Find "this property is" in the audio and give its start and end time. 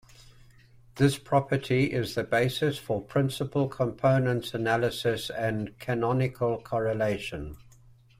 0.95-2.15